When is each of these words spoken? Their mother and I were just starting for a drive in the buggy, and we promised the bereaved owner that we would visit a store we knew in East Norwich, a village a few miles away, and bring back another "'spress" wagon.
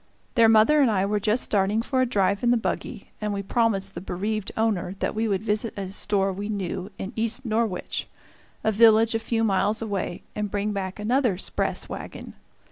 Their 0.33 0.49
mother 0.49 0.81
and 0.81 0.89
I 0.89 1.05
were 1.05 1.19
just 1.19 1.43
starting 1.43 1.83
for 1.83 2.01
a 2.01 2.07
drive 2.07 2.41
in 2.41 2.49
the 2.49 2.57
buggy, 2.57 3.11
and 3.21 3.31
we 3.33 3.43
promised 3.43 3.93
the 3.93 4.01
bereaved 4.01 4.51
owner 4.57 4.95
that 4.97 5.13
we 5.13 5.27
would 5.27 5.43
visit 5.43 5.77
a 5.77 5.91
store 5.91 6.33
we 6.33 6.49
knew 6.49 6.89
in 6.97 7.13
East 7.15 7.45
Norwich, 7.45 8.07
a 8.63 8.71
village 8.71 9.13
a 9.13 9.19
few 9.19 9.43
miles 9.43 9.79
away, 9.79 10.23
and 10.35 10.49
bring 10.49 10.71
back 10.73 10.97
another 10.97 11.37
"'spress" 11.37 11.87
wagon. 11.87 12.33